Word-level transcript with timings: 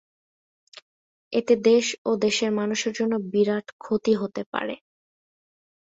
এতে 1.33 1.53
দেশ 1.65 1.85
ও 2.05 2.21
দেশের 2.25 2.51
মানুষের 2.51 2.93
জন্য 2.93 3.13
বিরাট 3.31 3.65
ক্ষতি 3.77 4.13
হতে 4.21 4.41
পারে। 4.53 4.75